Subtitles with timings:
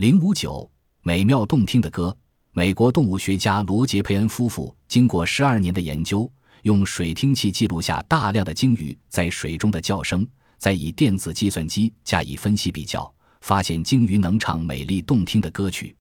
[0.00, 0.66] 零五九，
[1.02, 2.16] 美妙动听的歌。
[2.52, 10.26] 美国动物学家罗杰·佩恩夫妇经过十二年的研究，用水听器记录下大量的鲸鱼在水中的叫声，
[10.56, 15.94] 再以电子计算机加以分析比较，发现鲸鱼能唱美丽动听的歌曲。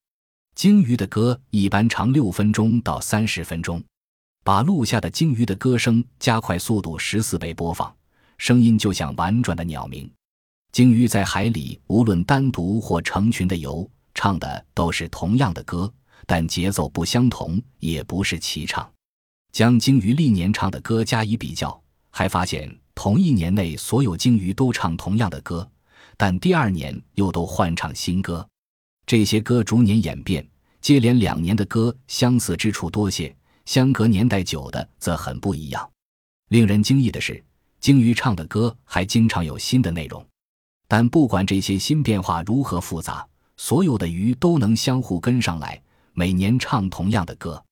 [0.55, 3.83] 鲸鱼的歌一般长六分钟到三十分钟。
[4.45, 7.93] 把录下的鲸鱼的歌声加快速度十四倍播放，
[8.37, 10.09] 声音就像婉转的鸟鸣。
[10.71, 15.91] 鲸鱼在海里无论单独或成群的游，唱的都是同样的歌，
[16.27, 18.89] 但节奏不相同，也不是齐唱。
[19.51, 25.69] 将鲸鱼历年唱的歌加以比较，还发现同一年内所有鲸鱼都唱同样的歌，
[26.15, 28.47] 但第二年又都换唱新歌。
[29.07, 30.47] 这些歌逐年演变，
[30.81, 33.35] 接连两年的歌相似之处多些。
[33.65, 35.89] 相隔年代久的则很不一样。
[36.49, 37.43] 令人惊异的是，
[37.79, 40.25] 鲸鱼唱的歌还经常有新的内容。
[40.89, 43.23] 但不管这些新变化如何复杂，
[43.57, 45.79] 所有的鱼都能相互跟上来，
[46.13, 47.63] 每年唱同样的歌。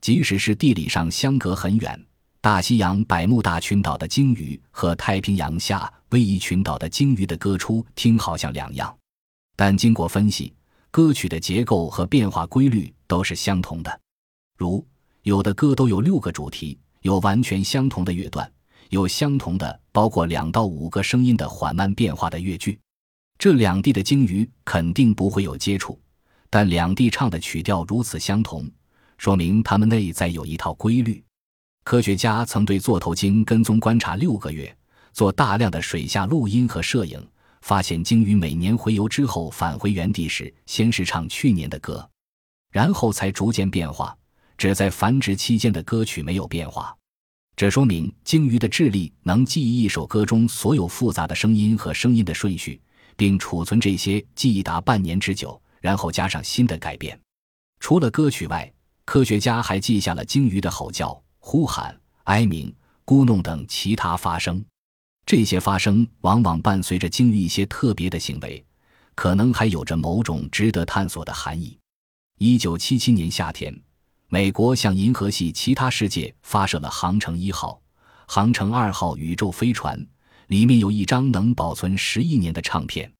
[0.00, 2.06] 即使是地理上相隔很远，
[2.40, 8.92] 大西洋百慕大群岛的鲸鱼和太平洋下威夷群岛的鲸鱼的歌出听好像两样，
[9.54, 10.52] 但经过分析，
[10.90, 14.00] 歌曲的结构和变化规律都是相同的。
[14.58, 14.84] 如
[15.22, 18.50] 有的歌都有六个主题，有完全相同的乐段，
[18.90, 22.78] 有相同的包括两到五个声音的缓慢变化的乐句。
[23.38, 26.00] 这两地的鲸鱼肯定不会有接触，
[26.48, 28.70] 但两地唱的曲调如此相同，
[29.18, 31.22] 说明它们内在有一套规律。
[31.84, 34.74] 科学家曾对座头鲸跟踪观察六个月，
[35.12, 37.24] 做大量的水下录音和摄影，
[37.62, 42.08] 发现鲸鱼每年回游之后返回原地时，先是唱去年的歌，
[42.72, 44.16] 然后才逐渐变化。
[44.58, 46.96] 只在繁殖期间的歌曲没有变化，
[47.56, 52.78] 这说明鲸鱼的智力能记忆一首歌中所有复杂的声音和声音的顺序，
[53.16, 57.18] 并储存这些记忆达半年之久，然后加上新的改变。
[57.80, 58.70] 除了歌曲外，
[59.06, 62.70] 科学家还记下了鲸鱼的吼叫、呼喊、哀鸣、
[63.06, 64.62] 咕哝等其他发声。
[65.24, 68.62] 这些发声往往伴随着鲸鱼一些特别的行为，
[69.14, 71.78] 可能还有着某种值得探索的含义。
[72.36, 73.74] 一九七七年夏天。
[74.28, 77.80] 美国向银河系其他世界发射了航程一号、
[78.26, 80.04] 航程二号宇宙飞船，
[80.48, 83.10] 里面有一张能保存十亿年的唱片。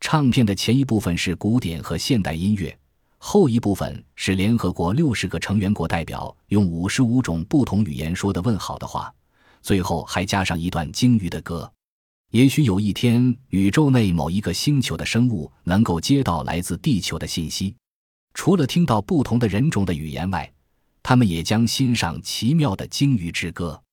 [0.00, 2.76] 唱片的前一部分是古典和现代音乐，
[3.18, 9.12] 后一部分是联合国六十个成员国代表用五十五种不同语言说的问好的话，
[9.60, 11.68] 最后还加上一段鲸鱼的歌。
[12.30, 17.74] 也许有一天，宇宙内某一个星球的生物能够接到来自地球的信息。
[18.34, 20.52] 除了听到不同的人种的语言外，
[21.02, 23.83] 他们也将欣赏奇妙的鲸鱼之歌。